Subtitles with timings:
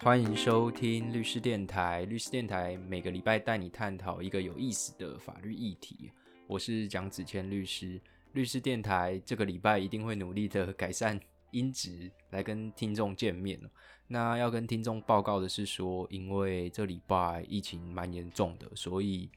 [0.00, 2.04] 欢迎收听律师电台。
[2.04, 6.12] 律师电台每个礼拜带你探讨一个有意思的法律议题。
[6.46, 8.00] 我是蒋子谦律师。
[8.32, 11.18] 律师电台这个礼拜一定会努力的改善
[11.50, 13.60] 音质，来跟听众见面。
[14.06, 19.28] 那要跟听众报告的是说，因为这礼拜疫情蛮严重的，所以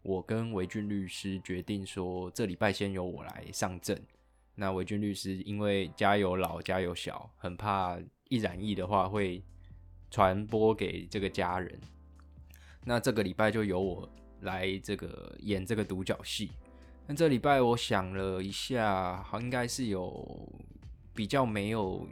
[0.00, 4.02] 我跟维俊律师决定说，这礼拜先由我来上阵。
[4.54, 7.98] 那维俊律师因为家有老家有小，很怕
[8.30, 9.44] 一染疫的话会
[10.10, 11.78] 传播给这个家人。
[12.84, 14.08] 那这个礼拜就由我
[14.40, 16.52] 来这个演这个独角戏。
[17.06, 20.48] 那这礼拜我想了一下，好应该是有
[21.14, 22.06] 比较没有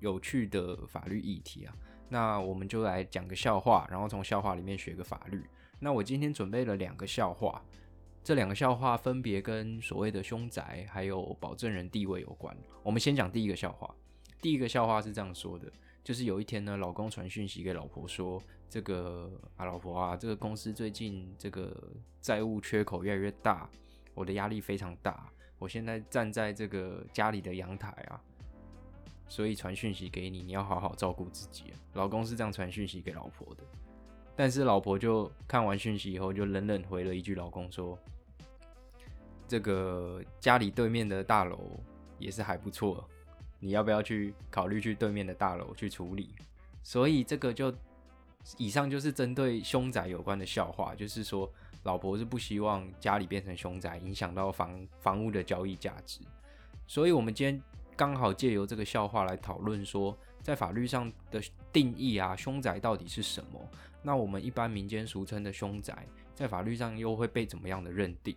[0.00, 1.74] 有趣的法律议题啊。
[2.08, 5.44] 那我们就来讲个笑话，然后从笑话里面学个法律。
[5.78, 7.62] 那我今天准备了两个笑话。
[8.22, 12.54] 这两个笑话分别跟所谓的凶宅还有保证人地位有关。
[12.82, 13.92] 我们先讲第一个笑话。
[14.42, 21.76] 第一个笑话是这样说的：就是有一天呢，老公传讯息给老婆说：“这个啊，老婆啊，这个公司最近这个
[22.20, 23.68] 债务缺口越来越大，
[24.14, 25.30] 我的压力非常大。
[25.58, 28.20] 我现在站在这个家里的阳台啊，
[29.28, 33.62] 所以传讯息给你，你要好好照顾自己。”老公是这样传讯息给老婆的。
[34.34, 37.98] 但是老婆就看完讯息以后，就冷冷回了一句：“老公说，
[39.46, 41.78] 这个家里对面的大楼
[42.18, 43.06] 也是还不错，
[43.60, 46.30] 你要不要去考虑去对面的大楼去处理？”
[46.82, 47.72] 所以这个就
[48.56, 51.48] 以上就是针对凶宅有关的笑话，就是说
[51.84, 56.18] 老婆是不希望家里变成凶宅，影响到房房屋的交易价值。
[56.86, 57.62] 所以我们今天
[57.96, 60.18] 刚好借由这个笑话来讨论说。
[60.42, 61.38] 在法律上的
[61.70, 63.60] 定义啊，凶宅到底是什么？
[64.02, 68.34] 那我们一般民间俗称的凶宅，在法律上又会被怎么样的认定？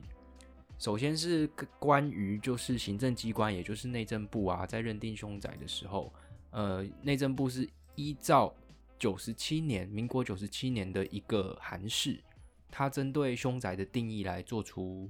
[0.83, 1.47] 首先是
[1.79, 6.13] 关于就是行政机关，也就是内政部啊，在认定凶宅的时候，
[6.49, 8.53] 呃，内政部是依照
[8.99, 12.21] 九十七年，民国九十七年的一个函释，
[12.69, 15.09] 它针对凶宅的定义来做出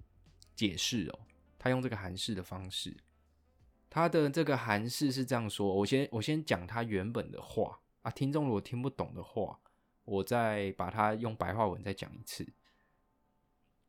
[0.56, 1.22] 解释哦，
[1.57, 2.95] 他用这个函释的方式。
[3.90, 9.59] 他的这个函释是这样说，我先我先讲他原本的话啊，听众如果听不懂的话，
[10.05, 12.47] 我再把它用白话文再讲一次。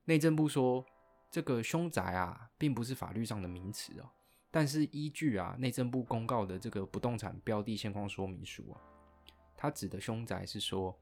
[0.07, 0.87] 内政部说，
[1.35, 4.09] 这个凶宅啊，并不是法律上的名词哦，
[4.53, 8.79] 但是依据啊内政部公告的这个不动产标的现况说明书啊，
[9.57, 10.97] 它指的凶宅是说，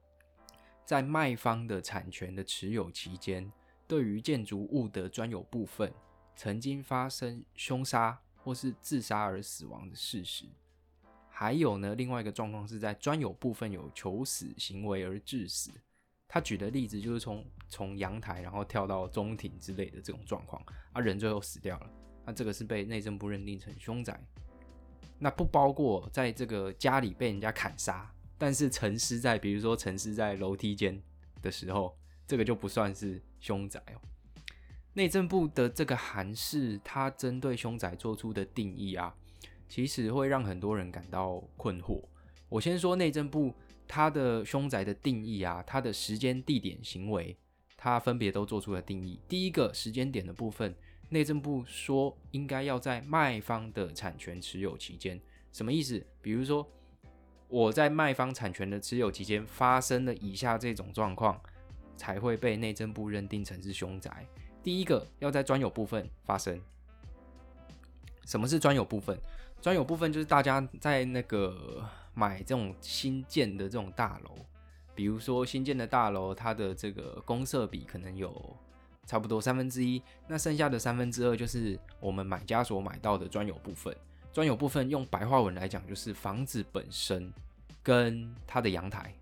[0.86, 3.52] 在卖方的产权的持有期间，
[3.86, 5.92] 对于建筑物的专有部分
[6.34, 8.18] 曾经发生凶杀。
[8.44, 10.46] 或是自杀而死亡的事实，
[11.28, 15.70] 还有呢，另外一个状况是在专有部分有求死行为而致死。
[16.34, 21.90] 他举的例子就是从从阳台然后跳到中庭之类的这种状况，啊，人最后死掉了，
[22.24, 24.18] 那这个是被内政部认定成凶宅。
[25.18, 30.98] 那不包括在这个家里被人家砍杀，但是沉尸在比如说沉尸在楼梯间
[31.42, 31.94] 的时候，
[32.26, 34.00] 这个就不算是凶宅哦。
[34.94, 39.14] 内政部的这个函释，它针对凶宅做出的定义啊，
[39.68, 42.02] 其实会让很多人感到困惑。
[42.48, 43.54] 我先说内政部
[43.94, 47.36] 它的凶宅的定义啊，它的时间、地点、行为，
[47.76, 49.20] 它分别都做出了定义。
[49.28, 50.74] 第一个时间点的部分，
[51.10, 55.20] 内政部说应该要在卖方的产权持有期间，
[55.52, 56.02] 什么意思？
[56.22, 56.66] 比如说
[57.48, 61.38] 我在卖方产权的持有期间发生了以下这种状况，
[61.94, 64.26] 才会被内政部认定成是凶宅。
[64.62, 66.58] 第一个要在专有部分发生。
[68.24, 69.20] 什么是专有部分？
[69.60, 74.30] 专有部分就是大家在那个买这种新建的这种大楼，
[74.94, 78.56] 比如说新建的大楼，它的这个公设比可能有
[79.06, 83.94] 差不多三分之一，那剩下的三分之二就是我们买家所买到的专有部分。
[84.32, 87.30] 专有部分用白话文来讲，就是房子本身
[87.82, 89.12] 跟它的阳台。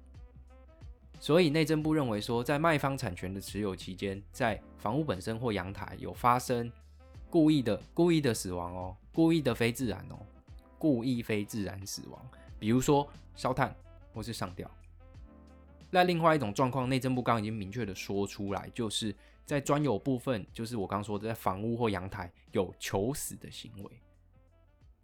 [1.19, 6.71] 所以内政部认为说，在卖方产权的持有期间，在房屋本身或阳台有发生
[7.29, 10.17] 故意的、故意的死亡哦，故意的非自然哦，
[10.79, 13.75] 故意非自然死亡，比如说烧炭
[14.15, 14.71] 或是上吊。
[15.91, 19.13] 那另外一种状况，内政部刚已经明确的说出来，就是
[19.45, 24.01] 在专有部分，就是我刚说的，在房屋或阳台有求死的行为，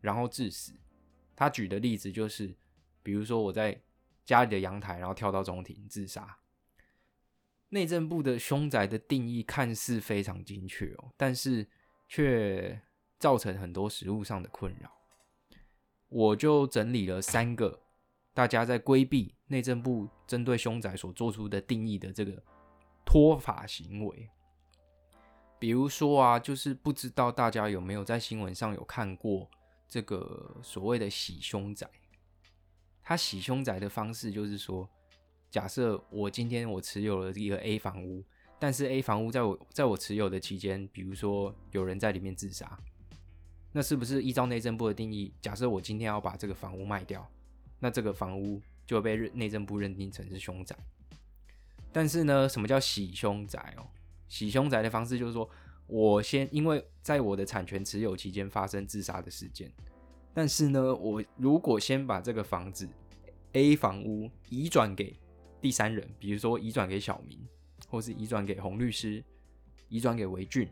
[0.01, 0.73] 然后致死。
[1.35, 2.55] 他举的例子就是，
[3.03, 3.81] 比如说我在。
[4.27, 6.37] 家里的阳台，然后跳到中庭自杀。
[7.69, 11.65] 内政部的凶宅的定义看似非常精确哦，但是
[12.09, 12.83] 却
[13.21, 14.96] 造成很多实物上的困扰。
[16.09, 17.81] 我就整理了三个
[18.33, 22.43] 大家在规避内政部针对凶宅所做出的定义的这个
[23.05, 24.29] 脱法行为。
[25.59, 29.49] 比如说啊，就是不知道大家有没有在新闻上有看过
[29.89, 31.89] 这个所谓的洗凶宅。
[33.03, 34.89] 他洗凶宅的方式就是说，
[35.51, 38.23] 假设我今天我持有了一个 A 房屋，
[38.59, 42.79] 但是 A 房屋在我在我持有的期间，比如说有人在里面自杀，
[43.77, 45.31] 那是不是依照内政部的定义？
[45.39, 47.31] 假设我今天要把这个房屋卖掉，
[47.79, 50.75] 那这个房屋就被内政部认定成是凶宅。
[51.93, 53.87] 但是呢，什么叫洗凶宅哦？
[54.29, 55.47] 洗凶宅的方式就是说，
[55.87, 59.71] 我先因为在我的产权持有期间发生自杀的事件，
[60.33, 62.89] 但是呢，我如果先把这个房子
[63.53, 65.15] A 房屋移转给
[65.61, 67.47] 第三人，比如说移转给小明，
[67.91, 69.23] 或是移转给洪律师，
[69.91, 70.67] 移转给维俊，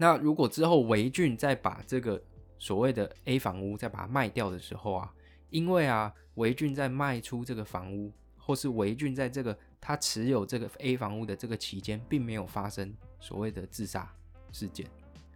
[0.00, 2.18] 那如果之后维俊再把这个
[2.58, 5.14] 所谓的 A 房屋再把它卖掉的时候啊，
[5.50, 14.10] 因为啊维俊在卖出这个房屋，或是维俊在这个他持有这个 A 房屋的这个期间，并没有发生所谓的自杀
[14.52, 14.86] 事件，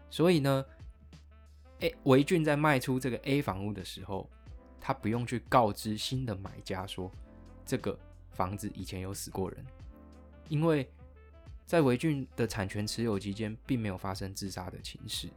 [0.08, 0.64] 所以呢
[1.81, 4.31] ，A 维俊在卖出这个 A 房屋的时候，
[4.81, 7.12] 他不用去告知新的买家说
[7.66, 7.99] 这个
[8.31, 9.62] 房子以前有死过人，
[10.49, 10.90] 因为
[11.66, 15.28] 在维俊的产权持有期间，并没有发生自杀的情势，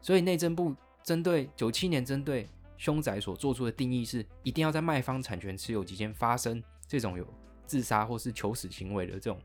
[0.00, 7.26] 所以内政部针对九七年针对凶宅所做出的定义是，一定要在卖方产权持有期间发生这种有。
[7.64, 9.40] 自杀或是求死行为的这种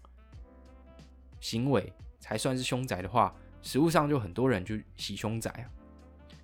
[1.39, 5.65] 行为才算是凶宅的话，实物上就很多人就洗凶宅啊，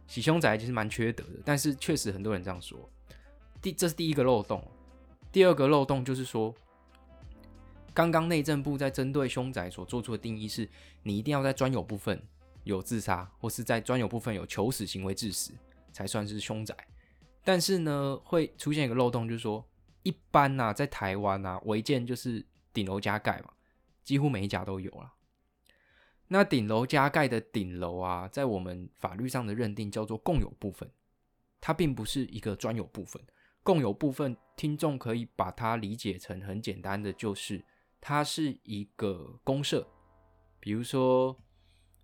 [0.07, 2.89] 洗凶宅其实蛮缺德的，但是确实很多人这样说。
[3.61, 4.65] 第这是第一个漏洞，
[5.29, 6.55] 第二个漏洞就是说，
[7.93, 10.69] 刚刚内政部在针对凶宅所做出的定义是，
[11.03, 12.21] 你一定要在专有部分
[12.63, 15.51] 有自杀，或是在专有部分有求死行为致死，
[15.91, 16.75] 才算是凶宅。
[17.43, 19.65] 但是呢，会出现一个漏洞，就是说。
[20.05, 23.53] 一般呐，在台湾呐，违建就是顶楼加盖嘛，
[24.03, 25.13] 几乎每一家都有了。
[26.27, 30.91] 那顶楼加盖的顶楼啊，在我们法律上的认定叫做共有部分，
[31.61, 33.21] 它并不是一个专有部分。
[33.63, 37.63] 共有部分，听众可以把它理解成很简单的，就是
[38.05, 39.87] 它是一个公社，
[40.59, 41.33] 比如说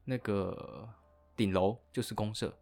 [0.06, 0.88] 那个
[1.36, 2.57] 顶楼就是公社，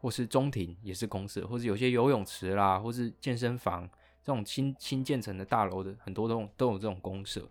[0.00, 3.90] 或是中庭也是公社，或是有些游泳池啦，或是健身房。
[4.24, 7.44] 这种新新建成的大楼的很多都都有这种公社，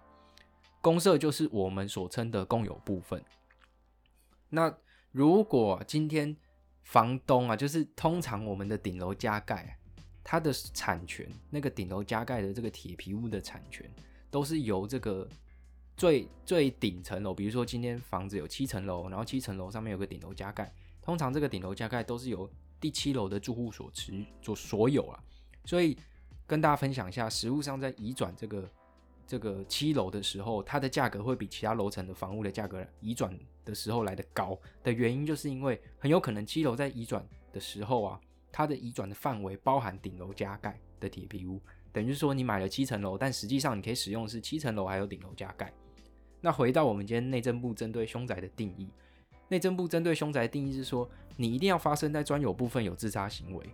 [0.80, 3.22] 公社就是我们所称的共有部分。
[4.48, 4.74] 那
[5.12, 6.34] 如果今天
[6.84, 9.78] 房东啊，就是通常我们的顶楼加盖，
[10.24, 13.92] 它的产权，那个顶楼加盖的这个铁皮屋的产权，
[14.32, 15.30] 都是由这个
[15.96, 20.74] 最最顶层楼，比如说今天房子有七层楼，然后七层楼上面有个顶楼加盖，
[21.04, 22.50] 通常这个顶楼加盖都是由
[22.80, 25.24] 第七楼的住户所持所所有啊，
[25.66, 25.96] 所以。
[26.48, 28.70] 跟大家分享一下，实物上在移转这个
[29.26, 33.34] 这个七楼的时候，它的价格会比其他楼层的房屋的价格移转
[33.64, 34.60] 的时候来的高。
[34.84, 38.20] 的原因，就是因为很有可能七楼在移转的时候啊，
[38.52, 41.62] 它的移转的范围包含顶楼加盖的铁皮屋，
[41.92, 45.72] 等于说你买了七层楼，但实际上你可以使用是七层楼还有顶楼加盖。
[46.40, 48.88] 那回到我们今天内政部针对凶宅的定义，
[49.48, 53.70] 内政部针对凶宅的定义是说，你一定要发生在专有部分有自杀行为，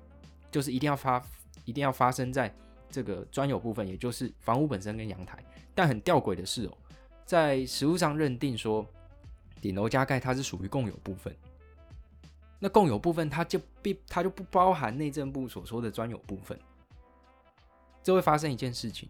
[0.51, 1.23] 就是一定要发
[1.65, 2.53] 一定要发生在。
[2.89, 5.37] 这个专有部分，也就是房屋本身跟阳台，
[5.75, 6.77] 但很吊诡的是哦，
[7.25, 8.87] 在实物上认定说
[9.59, 11.35] 顶楼加盖它是属于共有部分，
[12.59, 16.57] 那共有部分它就必它就不包含内政部所说的专有部分，
[18.07, 19.09] 就会发生一件事情，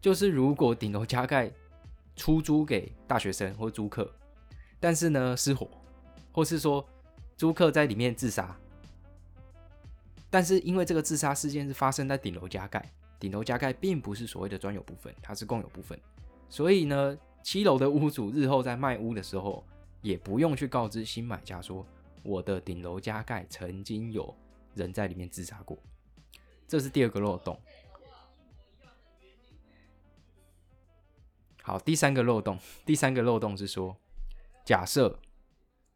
[0.00, 1.50] 就是如果顶楼加盖
[2.14, 4.08] 出租给大学生或租客，
[4.78, 5.68] 但是呢失火，
[6.30, 6.88] 或是说
[7.36, 8.56] 租客在里面自杀。
[10.30, 12.88] 但是因为这个自杀事件是发生在顶楼加盖，
[13.18, 15.98] 顶楼加盖并不是所谓的专有部分，它是共有部分，
[16.48, 19.64] 所以呢，七楼的屋主日后在卖屋的时候，
[20.02, 21.84] 也不用去告知新买家说
[22.22, 24.32] 我的顶楼加盖曾经有
[24.76, 25.76] 人在里面自杀过，
[26.66, 27.60] 这是第二个漏洞。
[31.62, 33.96] 好，第三个漏洞，第三个漏洞是说，
[34.64, 35.18] 假设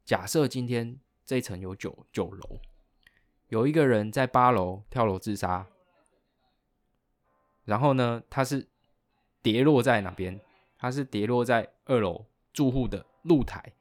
[0.05, 2.59] 假设今天这一层有九九楼。
[3.49, 5.67] 有一个人在八楼跳楼自杀，
[7.65, 8.69] 然后呢，他是
[9.43, 10.39] 跌落在哪边？
[10.79, 13.73] 他是跌落在二楼住户的露台。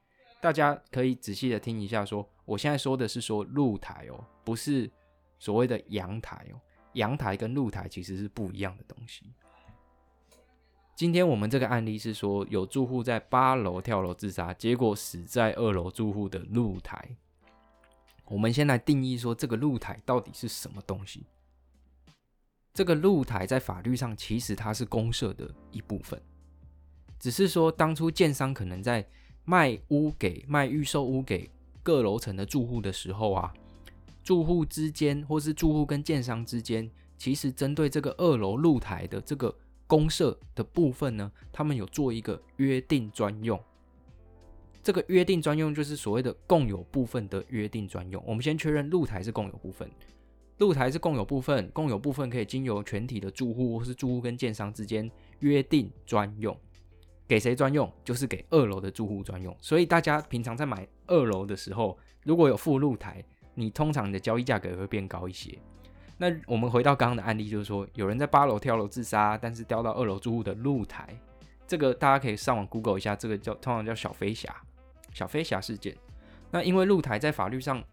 [0.42, 4.90] 大家可以仔细的听一下，说我现在说的是说露台哦，不是
[5.38, 6.60] 所谓的阳台哦。
[6.98, 9.32] 阳台跟露台其实是不一样的东西。
[10.96, 17.16] 今天我们这个案例是说，有住户在八楼跳楼自杀，结果死在二楼住户的露台。
[18.26, 21.26] 我们先来定义说这个露台到底是什么东西。
[22.74, 26.22] 这个露台在法律上其实它是公社的一部分，
[27.20, 29.08] 只是说当初建商可能在
[29.46, 31.50] 卖屋给卖预售屋给
[31.82, 33.54] 各楼层的住户的时候啊，
[34.28, 39.56] 住户之间，或是住户跟建商之间，其实针对这个二楼露台的这个
[39.88, 43.58] 公设的部分呢，他们有做一个约定专用。
[44.84, 48.22] 这个约定专用就是所谓的共有部分的约定专用。
[48.28, 49.90] 我们先确认露台是共有部分，
[50.58, 56.54] 露台是共有部分，共有部分可以经由全体的住户或是住户跟建商之间约定专用。
[57.30, 57.90] 给谁专用？
[58.04, 59.56] 就是给二楼的住户专用。
[59.62, 63.24] 所以大家平常在买二楼的时候，如果有附露台，
[63.60, 65.58] 你通常的交易价格也会变高一些。
[66.18, 71.20] 那我们回到刚刚的案例，就是说有人在八楼跳楼自杀，但是掉到二楼住户的露台，
[71.68, 74.56] 这个大家可以上网 Google 一下，这个叫通常叫小飞侠。
[75.14, 75.98] 小飞侠事件，
[76.52, 77.84] 那因为露台在法律上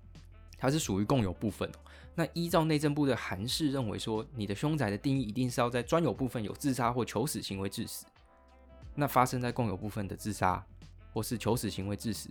[0.59, 1.71] 它是属于共有部分，
[2.14, 8.04] 那依照内政部的函释认为说，你的凶宅的定义一定是要在专有部分有自杀或求死行为致死，
[8.94, 10.62] 那发生在共有部分的自杀
[11.14, 12.28] 或是求死行为致死，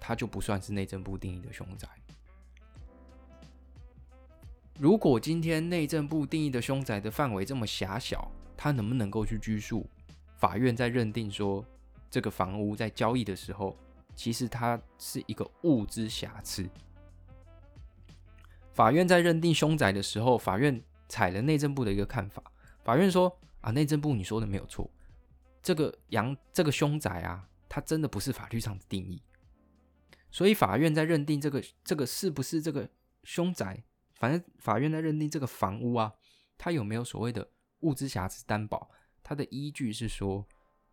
[0.00, 1.88] 它就不算是内政部定义的凶宅。
[4.78, 9.86] 如果今天内政部定义的凶宅的范围这么狭小，它能不能够去拘束？
[10.36, 11.64] 法院在认定说。
[12.10, 13.76] 这个房屋在交易的时候，
[14.16, 16.66] 其实它是一个物之瑕疵。
[18.72, 22.42] 法院在认定凶宅的时候，法院采了内政部的一个看法。
[22.82, 24.90] 法院说：“啊，内政部你说的没有错，
[25.62, 29.20] 这个阳这个凶宅啊，它真的不是法律上的定义。
[30.30, 32.88] 所以法院在认定这个这个是不是这个
[33.24, 33.82] 凶宅，
[34.14, 36.12] 反正法院在认定这个房屋啊，
[36.56, 37.48] 它有没有所谓的
[37.80, 38.90] 物之瑕疵担保，
[39.22, 40.46] 它的依据是说。”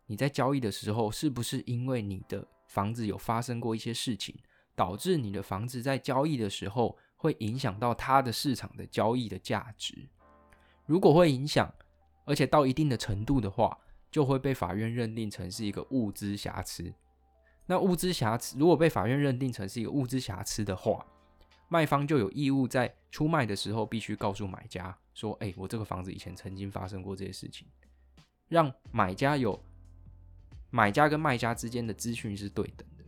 [0.08, 4.32] 你在交易的时候，是不是因为你的房子有发生过一些事情，
[4.76, 10.08] 导致你的房子在交易的时候会影响到它的市场的交易的价值？
[10.84, 11.74] 如果会影响，
[12.24, 13.76] 而且到一定的程度的话，
[14.08, 16.94] 就会被法院认定成是一个物资瑕疵。
[17.66, 21.04] 那物资瑕疵如果被法院认定成是一个物资瑕疵的话，
[21.68, 27.66] 卖方就有义务在出卖的时候必须告诉买家说：“哎，我这个房子以前曾经发生过这些事情，
[28.48, 29.60] 让买家有。”
[30.68, 33.04] 买家跟卖家之间的资讯是对等的，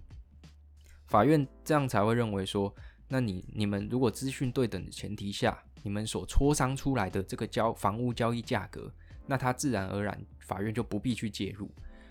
[1.07, 2.73] 法院这样才会认为说，
[3.09, 8.91] 那你你们如果资讯对等的前提下，你们所磋商出来的这个交房屋交易价格，
[9.27, 11.69] 那它自然而然法院就不必去介入。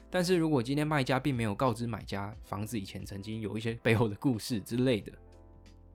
[0.09, 5.11] 但是如果今天卖家并没有告知买家房子以前曾经有一些背后的故事之类的，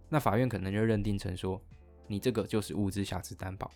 [0.09, 1.61] 那法院可能就认定成说，
[2.07, 3.71] 你这个就是物质瑕疵担保。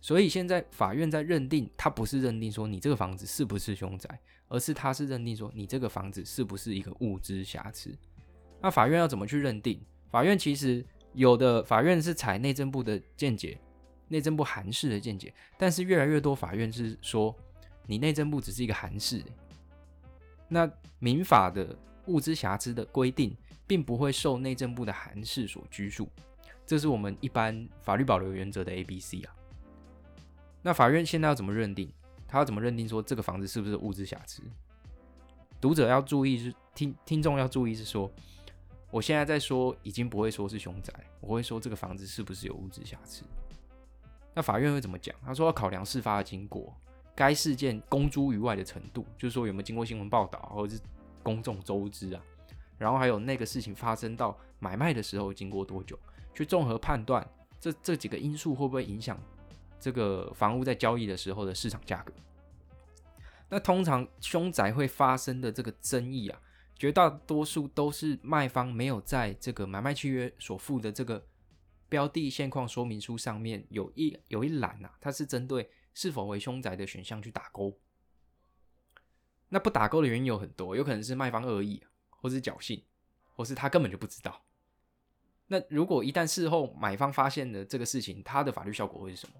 [0.00, 7.96] 所以现在法院在认定，他不是认定说你这个房子是不是凶宅，而是他是认定说你这个房子是不是一个物质瑕疵。
[8.60, 9.80] 那法院要怎么去认定？
[10.10, 13.56] 法院其实有的法院是采内政部的见解，
[14.08, 17.36] 内政部函释的见解，但是越来越多法院是说
[17.86, 19.22] 你内政部只是一个函释，
[20.52, 21.74] 那民法的
[22.06, 23.34] 物质瑕疵的规定
[23.66, 26.06] 并不会受内政部的函释所拘束，
[26.66, 29.34] 这是我们一般法律保留原则的 A、B、C 啊。
[30.60, 31.90] 那法院现在要怎么认定？
[32.28, 34.42] 他要怎么认定说这个房子是不是物质瑕疵？
[35.58, 38.12] 读者要注意是听听众要注意是说，
[38.90, 43.22] 我现在在说已经不会说是凶宅，我会说这个房子是不是有物质瑕疵？
[44.34, 45.14] 那法院会怎么讲？
[45.24, 46.74] 他说要考量事发的经过，
[47.14, 50.82] 该事件公诸于外的程度，就是说有没有经过新闻报道或者是
[51.22, 52.22] 公众周知啊？
[52.78, 55.98] 然后还有那个事情发生到买卖的时候经过多久，
[56.34, 57.26] 去综合判断
[57.60, 59.18] 这这几个因素会不会影响？
[59.78, 62.12] 这个房屋在交易的时候的市场价格，
[63.48, 66.40] 那通常凶宅会发生的这个争议啊，
[66.76, 71.20] 绝大多数都是卖方没有在这个买卖契约所附的这个
[71.88, 77.78] 标的现况说明书上面有一有一栏啊，它是针对是否为凶宅的选项去打勾。
[79.48, 82.84] 那不打勾的原因有很多，有可能是卖方恶意，或是侥幸，
[83.34, 84.44] 或是他根本就不知道。
[85.48, 89.34] 那如果一旦事后买方发现了这个事情，它的法律效果会是什么？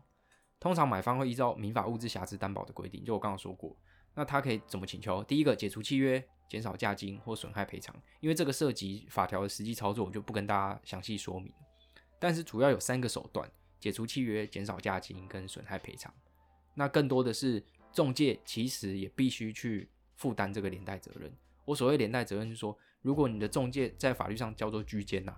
[0.60, 3.74] 通常买方会依照民法物质瑕疵担保的规定，就我刚刚说过，
[4.14, 5.24] 那他可以怎么请求？
[5.24, 7.96] 第一个，解除契约，减少价金或损害赔偿。
[8.20, 11.50] 因为这个涉及法条的实际操作，我就不跟大家详细说明。
[12.20, 16.12] 但是主要有三个手段：解除契约、减少价金跟损害赔偿。
[16.74, 17.62] 那更多的是
[17.92, 21.32] 中介其实也必须去负担这个连带责任。
[21.64, 25.36] 我所谓连带责任，是说如果你的中介在法律上叫做居间呐。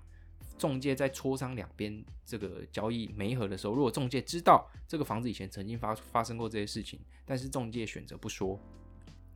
[0.57, 8.59] 中介在磋商两边这个交易没合的时候，如果中介知道这个房子以前曾经发发生过这些事情，但是中介选择不说，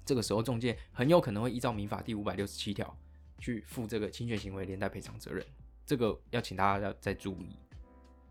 [0.05, 2.97] 这个时候中介很有可能会依照民法第五百六十七条
[3.41, 5.45] 去负这个侵权行为连带赔偿责任。
[5.85, 7.57] 这个要请大家要再注意。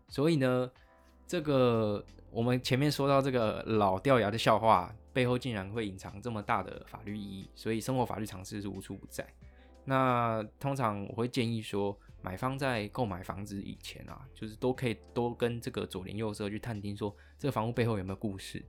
[0.08, 0.72] 所以呢，
[1.28, 9.24] 这个我们前面说到这个老掉牙的笑话背后竟然会隐藏这么大的法律意义，所以生活法律常识是无处不在。
[9.84, 11.96] 那通常我会建议说。
[12.20, 18.60] 买方在购买房子以前啊，就是都可以多跟这个左邻右舍去探听，说这个房屋背后有没有故事。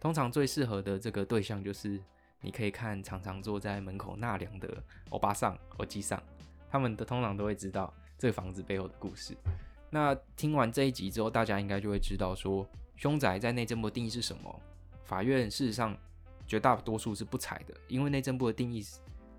[0.00, 2.02] 通常最适合的这个对象就是，
[2.40, 6.20] 你可以看常常坐在门口纳凉的欧巴桑或基上，
[6.68, 9.36] 他们的通常都会知道这个房子背后的故事。
[9.90, 12.66] 那听完这一集之后，大家应该就会知道说，
[12.96, 14.60] 凶宅在内政部的定义是什么。
[15.02, 15.96] 法院事实上
[16.46, 18.86] 绝大多数是不采的，因为内政部的定义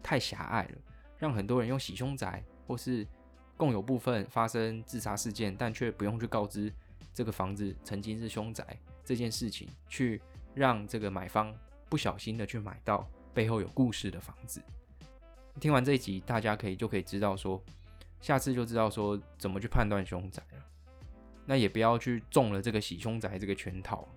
[0.04, 0.78] 太狭隘了，
[1.18, 3.08] 让很多人用洗凶宅或是
[3.56, 6.72] 共有部分发生自杀事件，但却不用去告知
[7.14, 8.66] 这个房子曾经是凶宅
[9.06, 10.22] 这件事情去。
[10.54, 11.56] 让这个买方
[11.88, 14.62] 不小心的去买到背后有故事的房子。
[15.62, 17.64] 听完这一集，大家可以就可以知道说，
[18.22, 20.66] 下次就知道说怎么去判断凶宅了。
[21.46, 24.08] 那也不要去中了这个洗凶宅这个圈套。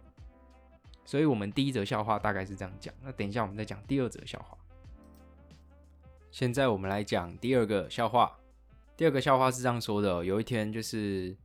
[1.05, 2.95] 所以我们第一则笑话大概是这样讲。
[3.03, 4.57] 那等一下我们再讲第二则笑话。
[6.31, 8.39] 现在我们来讲第二个笑话。
[8.97, 11.37] 第二个笑话是这样说的：有一天就是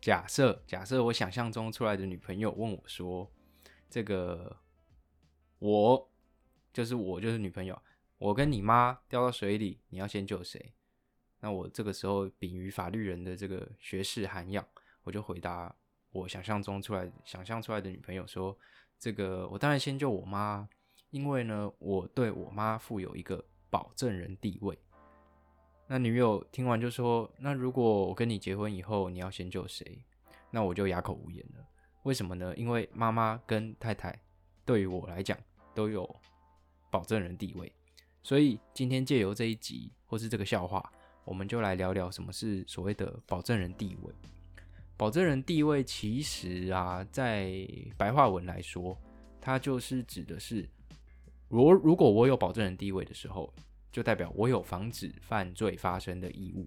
[0.00, 3.30] 假设，假设我想象中出来的女朋友问我说。
[3.88, 4.54] 这个
[5.60, 6.10] 我
[6.72, 7.80] 就是我就是女朋友，
[8.18, 10.74] 我跟你妈掉到水里，你要先救谁？
[11.46, 14.66] 那我这个时候秉于法律人的这个学识涵养，
[15.04, 15.72] 我就回答
[16.10, 18.58] 我想象中出来想象出来的女朋友说：
[18.98, 20.68] 这个我当然先救我妈，
[21.10, 24.76] 因为呢我对我妈负有一个保证人地位。
[25.86, 30.04] 那女友听完就说：那如果我跟你结婚以后，你要先救谁？
[30.50, 31.64] 那我就哑口无言了。
[32.02, 32.52] 为什么呢？
[32.56, 34.20] 因为妈妈跟太太
[34.64, 35.38] 对于我来讲
[35.76, 36.04] 都有
[36.90, 37.72] 保证人地位，
[38.24, 40.92] 所以今天借由这一集或是这个笑话，
[41.26, 44.14] 我们就来聊聊什么是所谓的保证人地位。
[44.96, 47.68] 保证人地位其实啊，在
[47.98, 48.96] 白话文来说，
[49.40, 50.66] 它就是指的是，
[51.48, 53.52] 如如果我有保证人地位的时候，
[53.92, 56.66] 就代表我有防止犯罪发生的义务。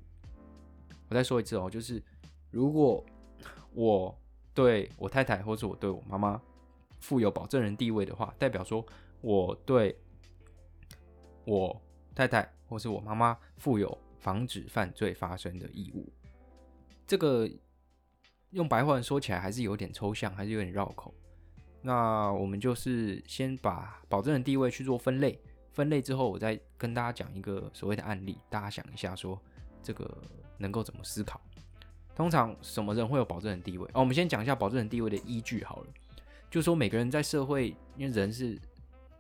[1.08, 2.04] 我再说一次哦，就是
[2.52, 3.04] 如果
[3.74, 4.16] 我
[4.54, 6.40] 对我太太或者我对我妈妈
[7.00, 8.86] 负有保证人地位的话，代表说
[9.22, 9.98] 我对
[11.46, 11.82] 我
[12.14, 16.12] 太太或是我妈妈负有防止犯罪发生的义务。
[17.08, 17.50] 这个
[18.52, 21.14] 用白话文说起来还是有点抽象，还是有点绕口。
[21.82, 25.40] 那我们就是先把保证人地位去做分类，
[25.72, 29.40] 分类之后，我再跟大家讲一个所谓的案例，大家想一下，说
[29.82, 30.18] 这个
[30.58, 31.40] 能够怎么思考。
[32.16, 33.88] 通常什么人会有保证人地位？
[33.94, 35.88] 哦，我们先讲一下保证人地位的依据好了。
[36.52, 38.60] 就说每个人在社会，因为人是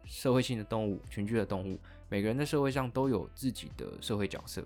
[0.04, 4.66] 社会性的动物，群居的动物，每个人在社会上都有自己的社会角色。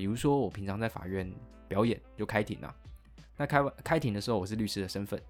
[0.00, 1.30] 比如说，我平常在法院
[1.68, 2.74] 表演就开庭啊，
[3.36, 5.20] 那开开庭的时候我是律师的身份。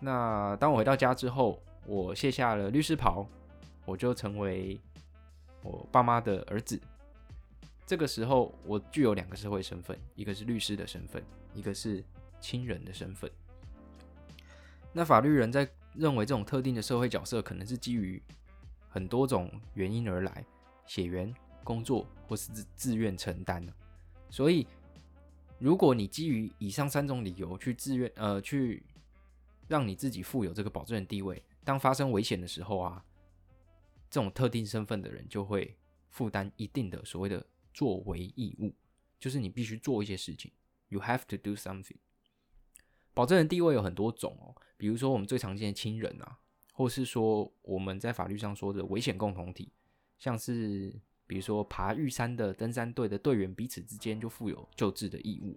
[0.00, 3.24] 那当我回到家之后，我卸下了律师袍，
[3.84, 4.80] 我就成为
[5.62, 6.80] 我爸妈的儿子。
[7.86, 11.22] 这个时候，我具有两个社会身份，一个是律师的身份。
[11.54, 12.02] 一个是
[12.40, 13.30] 亲人的身份，
[14.92, 18.20] 那法律人在认为这种特定的社会角色可能是基于
[18.88, 20.44] 很多种原因而来，
[20.84, 21.32] 血缘、
[21.68, 23.70] 工作或是自愿承担的。
[24.30, 24.66] 所以，
[25.58, 28.82] 如果你基于以上三种理由去自愿呃去
[29.68, 33.04] 让你自己负有这个保证人地位，当发生危险的时候啊，
[34.08, 35.76] 这种特定身份的人就会
[36.08, 38.74] 负担一定的所谓的作为义务，
[39.18, 40.50] 就是你必须做一些事情。
[40.88, 41.98] You have to do something。
[43.12, 46.38] 保证人地位有很多种哦，比如说我们最常见的亲人啊，
[46.72, 49.70] 或是说我们在法律上说的危险共同体，
[50.18, 55.56] 像是比如说爬玉山的登山队的队员彼此之间就负有救治的义务，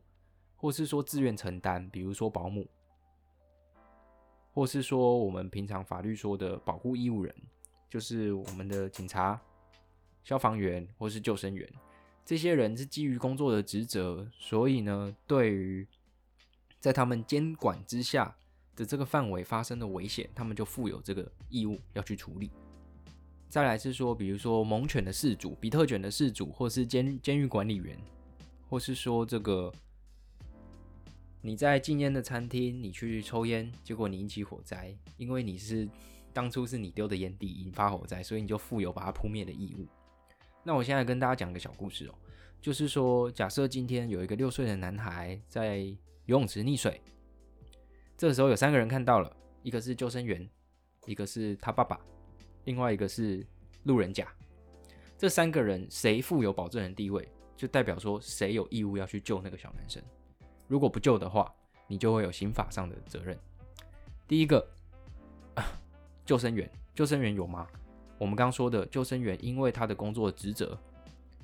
[0.58, 2.68] 或是说自愿承担，比如说保姆，
[4.52, 7.34] 或是说我们平常法律说的保护义务人，
[7.90, 9.40] 就是我们的警察、
[10.26, 11.68] 消防员或是救生员。
[12.26, 15.88] 这些人是基于工作的职责，所以呢，对于
[16.80, 18.36] 在他们监管之下
[18.76, 22.52] 的这个范围发生的危险，他们就负有这个义务要去处理。
[23.52, 28.00] 再来是说，比如说猛犬的饲主、比特犬的饲主，或是监监狱管理员，
[28.70, 29.70] 或是说这个
[31.42, 35.86] 你在禁烟的餐厅，你去抽烟，结果你引起火灾，因为你是
[36.32, 39.86] 当初是你丢的烟蒂引发火灾，所以你就负有把它扑灭的义务。
[40.64, 42.16] 那我现在跟大家讲个小故事哦，
[42.62, 45.80] 就是说，假设今天有一个六岁的男孩在
[46.24, 47.02] 游泳池溺水，
[48.18, 50.50] 这时候有三个人看到了，一个是救生员，
[51.06, 52.00] 一个是他爸爸，
[52.66, 53.46] 另外一个是
[53.84, 54.28] 路人甲。
[55.18, 60.02] 这三个人谁负有保证人地位，就代表说谁有义务要去救那个小男生。
[60.68, 61.54] 如果不救的话，
[61.88, 63.38] 你就会有刑法上的责任。
[64.28, 64.66] 第一个，
[65.56, 65.64] 啊
[66.26, 67.68] 救生员，救生员有吗？
[68.18, 70.78] 我们刚刚说的救生员，因为他的工作职责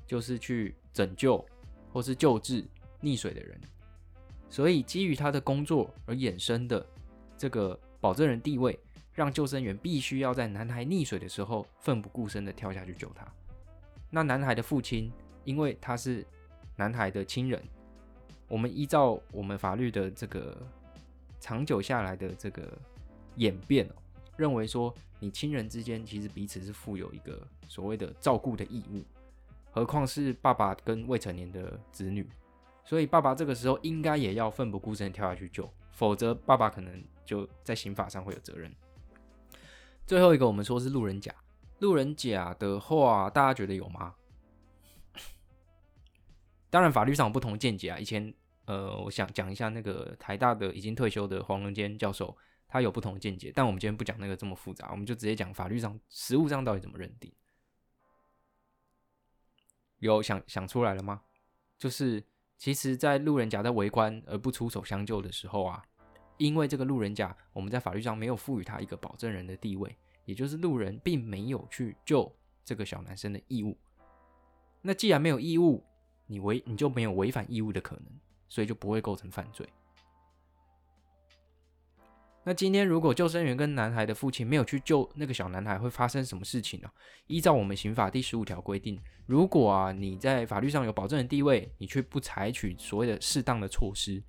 [0.05, 1.45] 就是去拯救，
[1.91, 2.65] 或是救治
[3.01, 3.59] 溺水的人。
[4.49, 6.85] 所以基于他的工作而衍生的
[7.37, 8.79] 这个保证人地位，
[9.17, 13.27] 让救生员必须要在男孩溺水的时候奋不顾身的跳下去救他。
[14.11, 15.11] 那男孩的父亲，
[15.43, 16.23] 因为他是
[16.75, 17.59] 男孩的亲人，
[18.47, 20.55] 我们依照我们法律的这个
[21.39, 22.71] 长久下来的这个
[23.37, 23.95] 演变哦，
[24.35, 29.03] 认为说你亲人之间其实彼此是负有一个所谓的照顾的义务，
[29.71, 32.29] 何况是爸爸跟未成年的子女。
[32.85, 38.71] 所以爸爸这个时候应该也要奋不顾身跳下去救，否则爸爸可能就在刑法上会有责任。
[40.07, 41.35] 最后一个，我们说是路人甲。
[41.79, 44.15] 路人甲的话，大家觉得有吗？
[46.71, 47.99] 当然，法律上有不同见解啊。
[47.99, 48.33] 以前，
[48.67, 52.35] 呃，我想讲一下那个台大的已经退休的黄仁坚教授，
[52.69, 53.51] 他有不同见解。
[53.53, 57.29] 但我们今天不讲那个这么复杂，我们就直接讲法律上、实务上到底怎么认定。
[59.99, 61.23] 有想想出来了吗？
[61.77, 62.23] 就是。
[62.59, 65.83] 其实，在路人甲在围观而不出手相救的时候啊，
[66.37, 69.95] 因为这个路人甲，我们在法律上没有赋予他一个保证人的地位，
[70.25, 72.31] 也就是路人并没有去救
[72.63, 73.77] 这个小男生的义务。
[74.81, 75.83] 那既然没有义务，
[76.27, 78.05] 你违你就没有违反义务的可能，
[78.47, 79.67] 所以就不会构成犯罪。
[82.43, 86.89] 那今天如果救生员跟男孩的父亲没有去救那个小男孩，会发生什么事情呢？
[87.25, 94.23] 依照我们刑法第十五条规定，如果啊你在法律上有保证人地位，你却不采取所谓的适当的措施，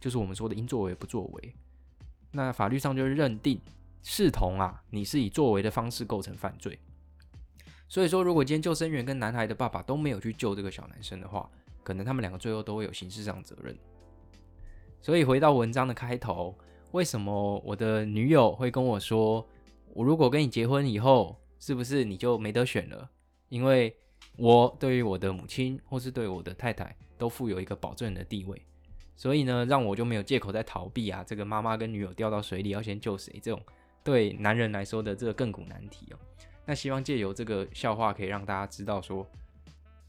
[0.00, 1.54] 就是我们说的应作为不作为，
[2.32, 3.60] 那法律上就是认定
[4.02, 6.78] 视同啊你是以作为的方式构成犯罪。
[7.86, 11.50] 所以说，如果今天救生员跟男孩的爸爸都没有去救这个小男生的话，
[11.82, 13.76] 可能他们两个最后都会有刑事上责任。
[15.02, 16.56] 所以回到文章的开头。
[16.92, 19.46] 为什么我的女友会跟我说，
[19.94, 23.08] 我如果跟你结婚以后，是不是你就没得选了？
[23.48, 23.96] 因为
[24.36, 28.60] 我对于我的母亲或是对我的太太都负有一个保证人的地位，
[29.20, 31.22] 所以呢，让我就没有借口在逃避啊。
[31.22, 33.38] 这个妈妈跟女友掉到水里要先救谁？
[33.42, 33.62] 这种
[34.02, 36.16] 对男人来说的这个亘古难题哦。
[36.64, 39.26] 那希望借由这个笑话，可以让大家知道说，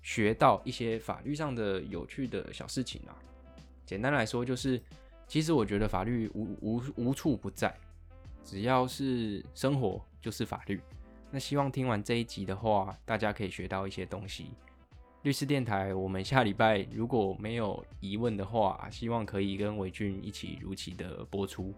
[0.02, 3.12] 学到一些法律上的有趣的小事情啊。
[3.86, 4.82] 简单来说就是。
[5.28, 7.74] 其实我觉得法律无无无处不在，
[8.43, 10.82] 只要是生活就是法律。
[11.30, 14.52] 那希望听完这一集的话，大家可以学到一些东西。
[15.23, 21.73] 律师电台，我们下礼拜如果没有疑问的话，希望可以跟伟俊一起如期的播出。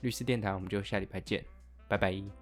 [0.00, 1.44] 律师电台，我们就下礼拜见，
[1.86, 2.39] 拜拜。